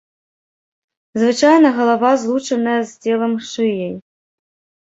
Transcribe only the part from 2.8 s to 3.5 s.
з целам